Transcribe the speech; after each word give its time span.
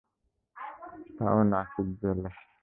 তাও 1.17 1.39
নাসিক 1.51 1.87
জেলে। 1.99 2.29